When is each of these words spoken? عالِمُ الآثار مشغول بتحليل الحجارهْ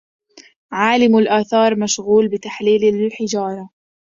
عالِمُ 0.71 1.17
الآثار 1.17 1.75
مشغول 1.79 2.27
بتحليل 2.29 2.95
الحجارهْ 3.05 3.69